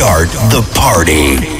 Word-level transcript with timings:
start 0.00 0.30
the 0.50 0.62
party. 0.72 1.59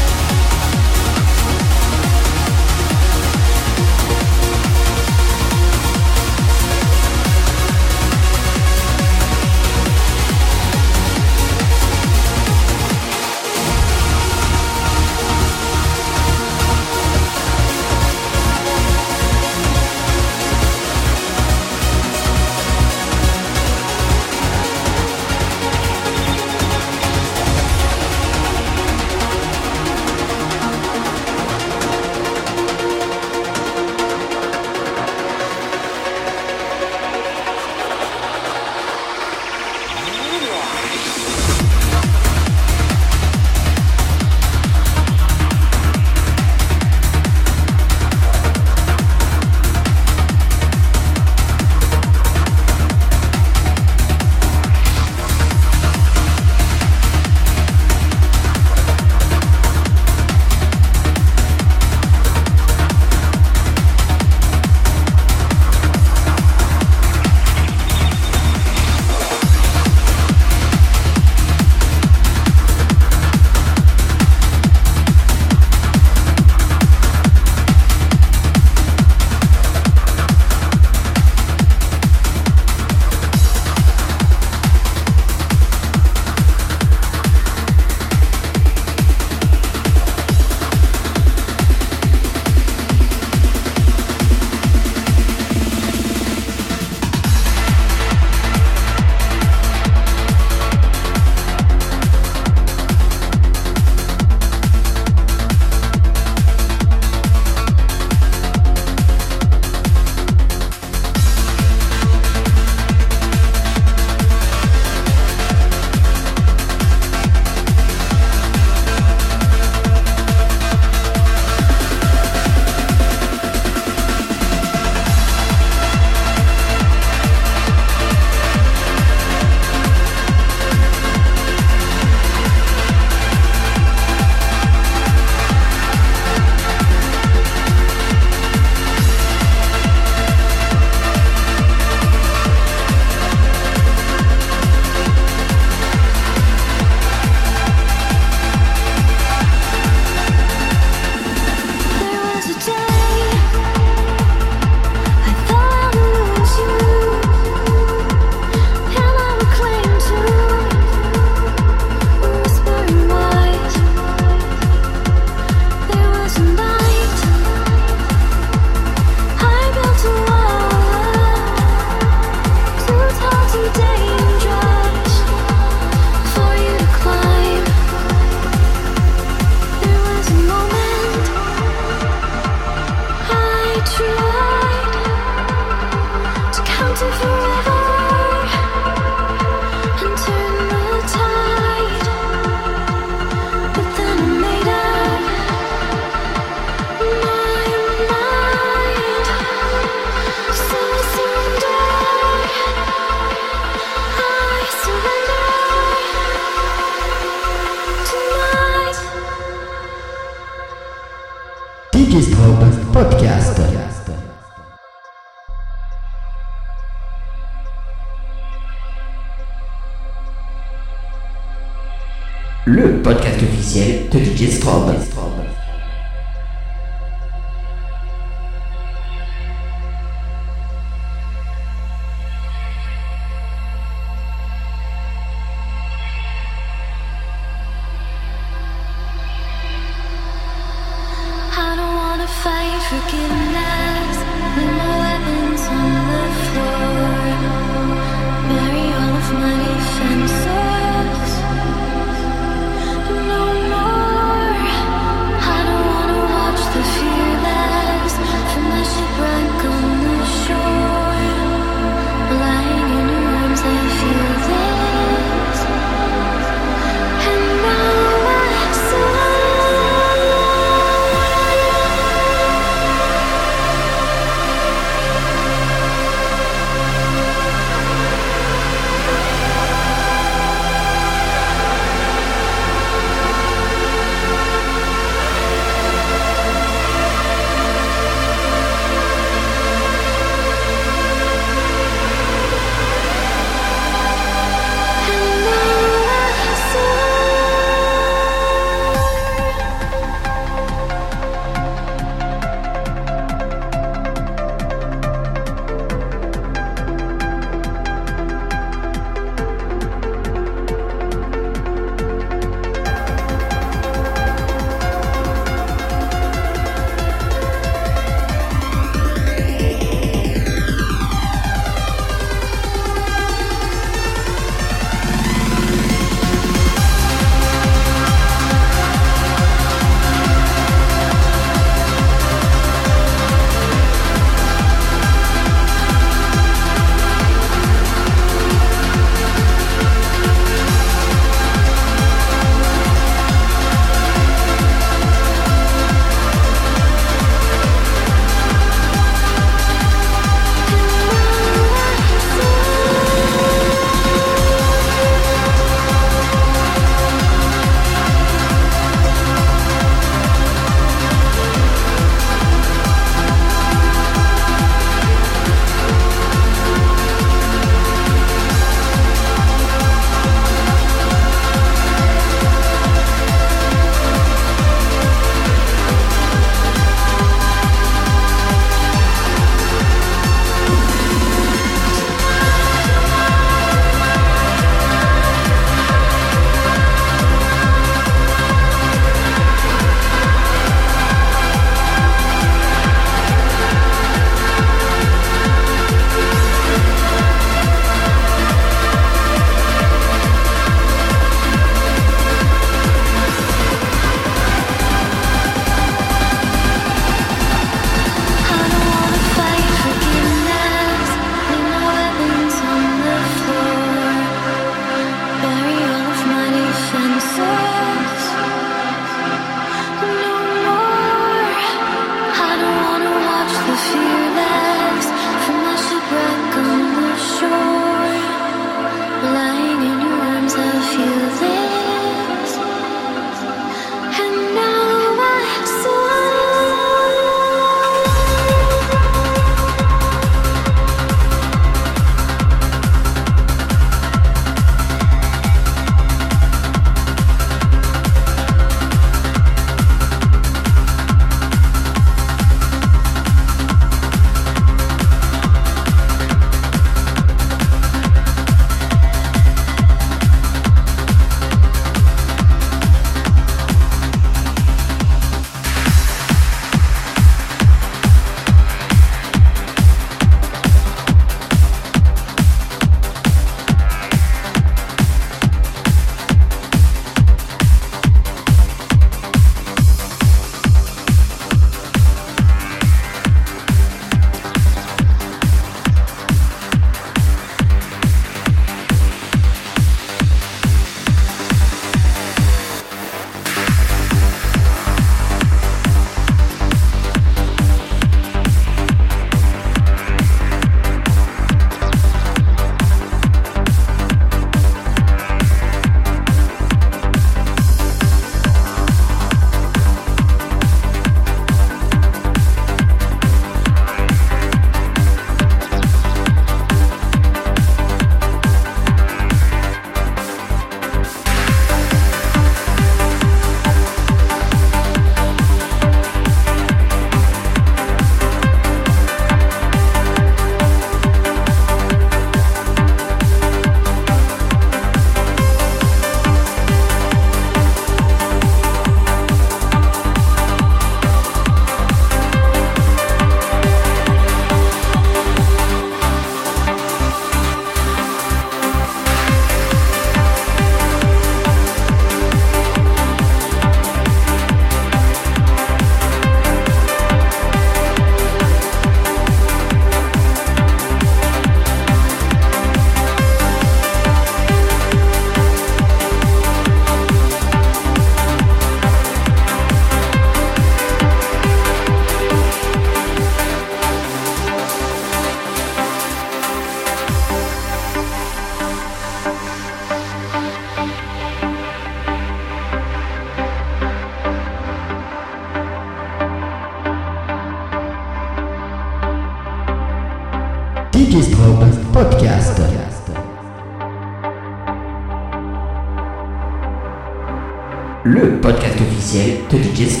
Officiel 599.50 599.58
de 599.58 599.58
DJ 599.58 600.00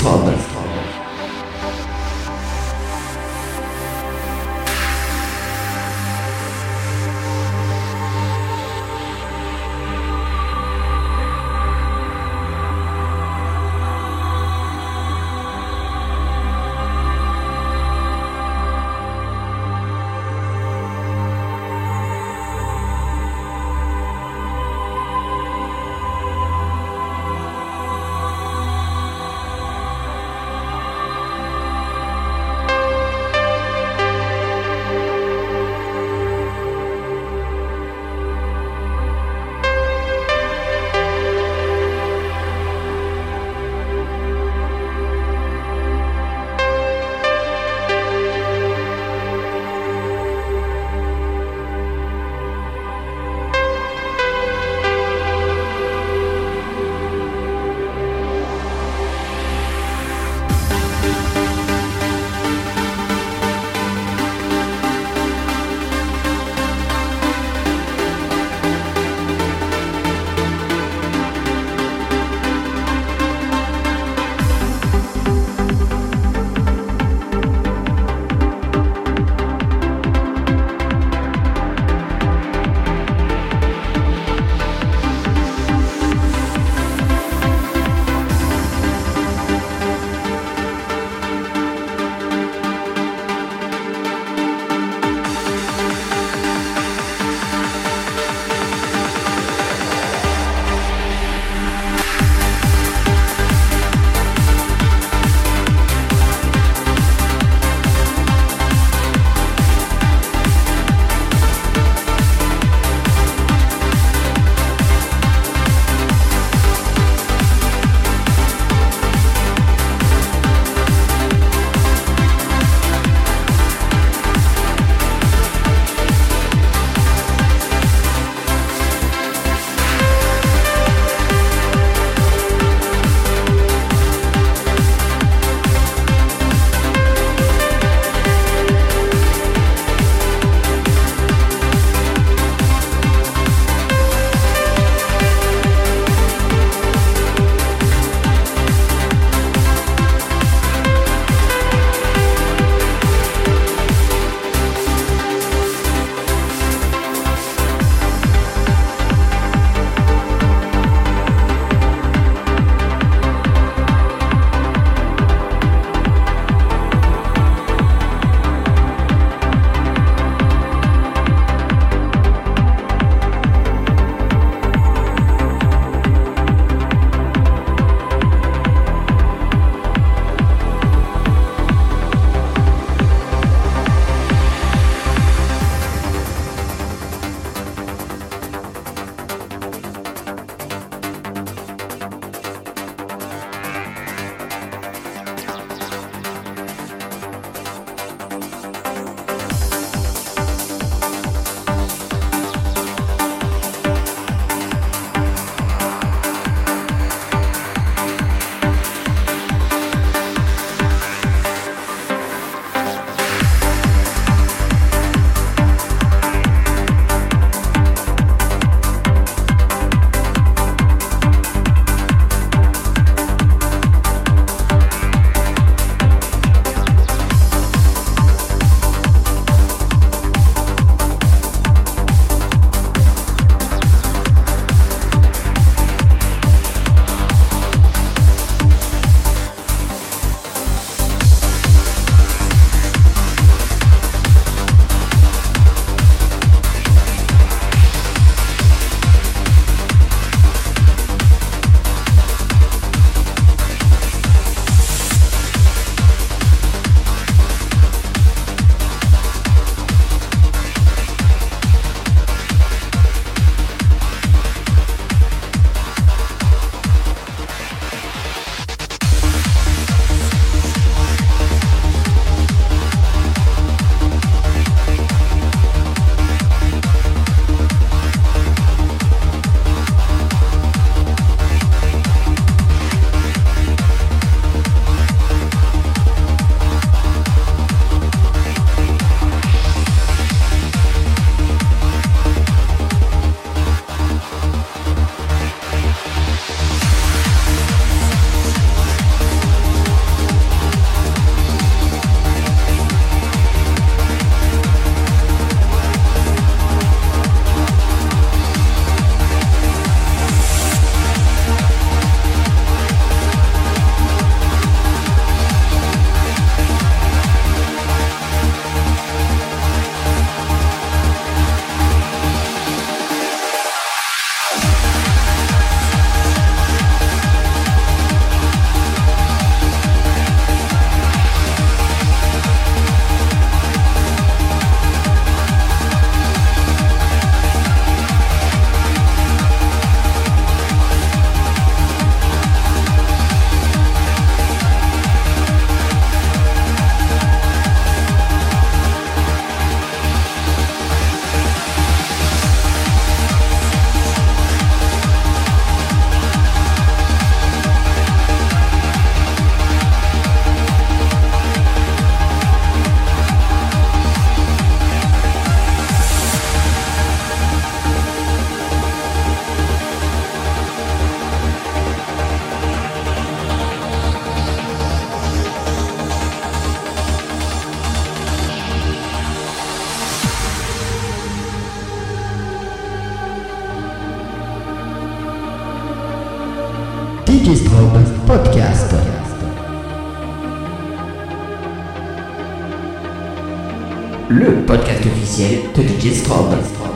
podcast 395.30 395.38
officiel 395.38 395.72
de 395.74 395.84
Digistrobe. 395.84 396.56
Digistrobe 396.56 396.89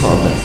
de 0.00 0.39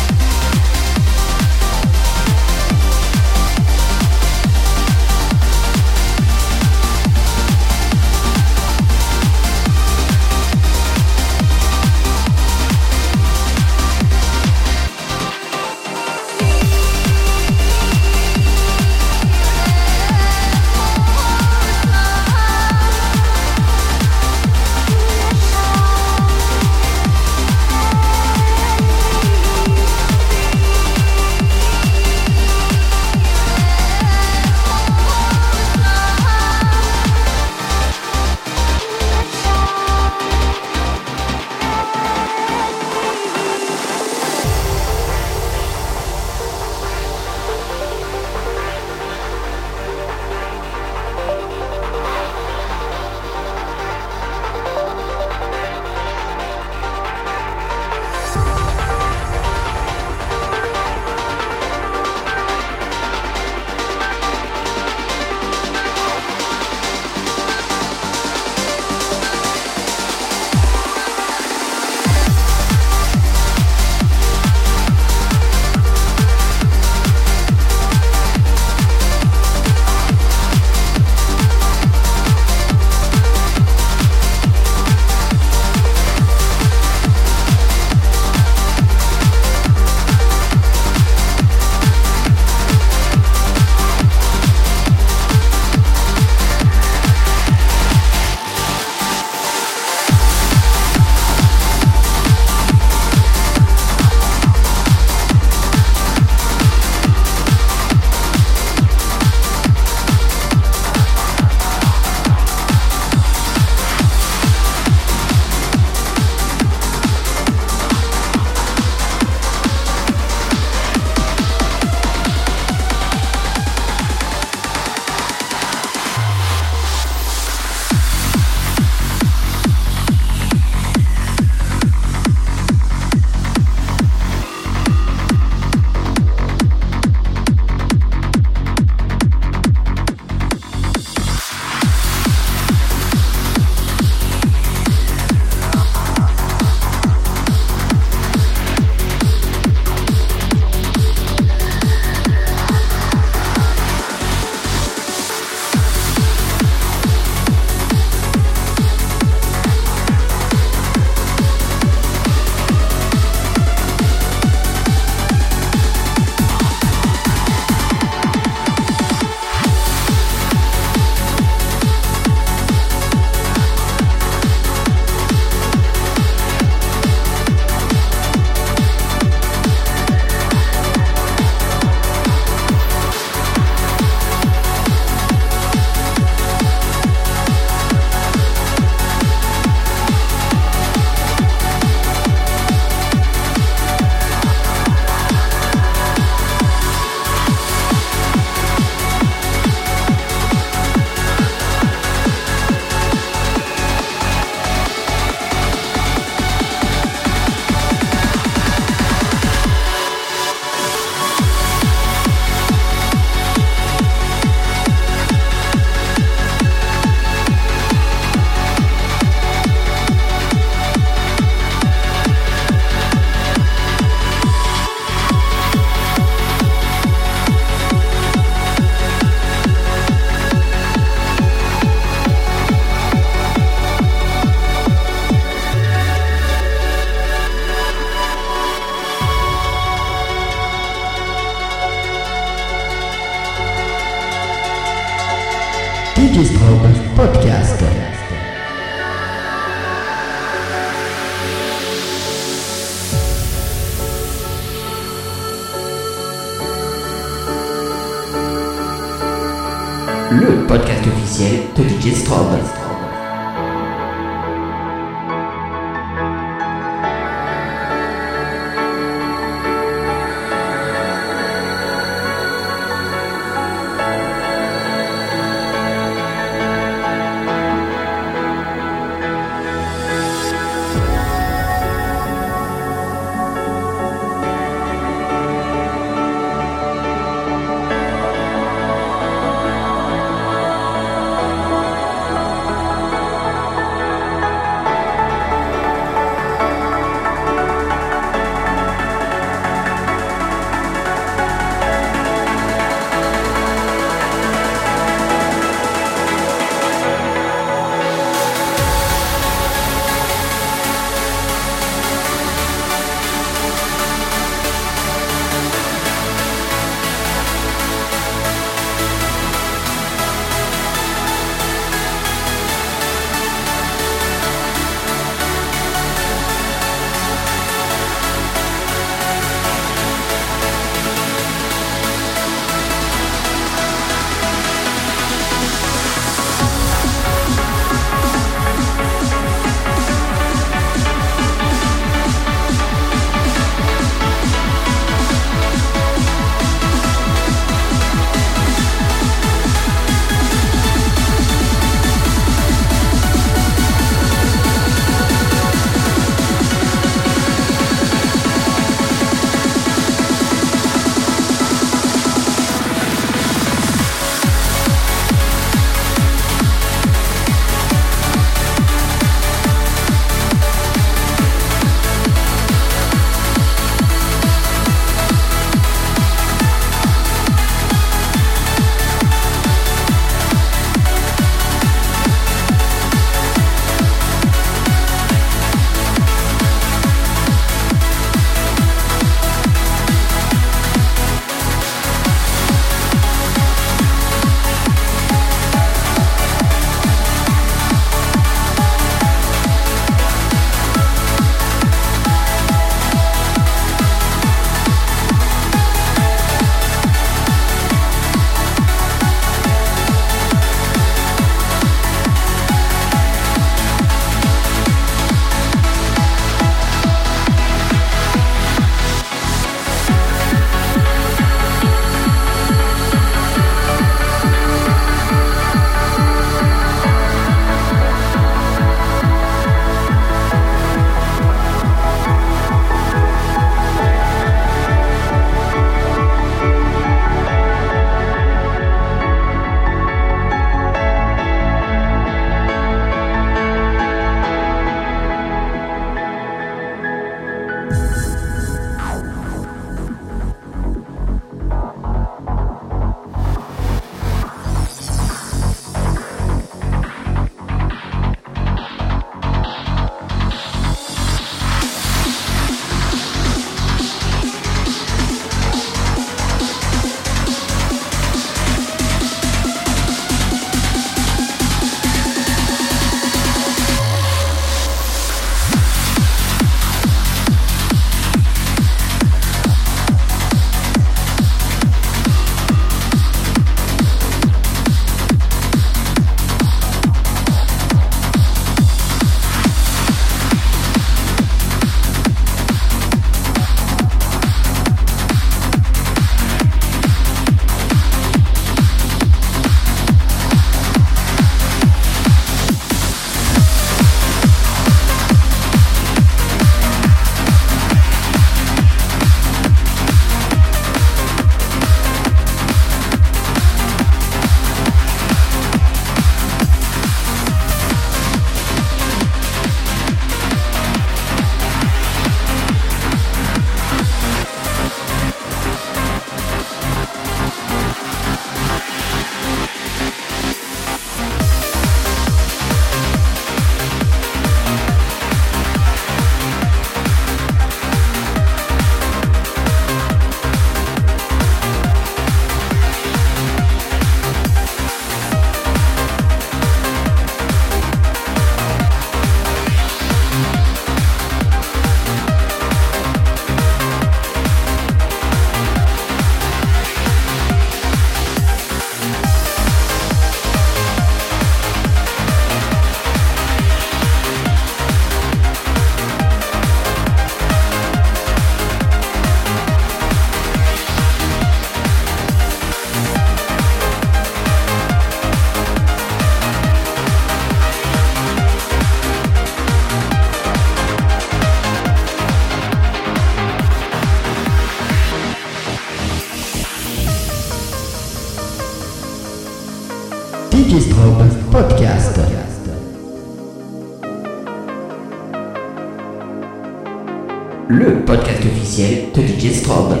podcast 598.11 598.43
officiel 598.43 599.13
de 599.13 599.21
DJ 599.21 599.53
Strobe. 599.53 600.00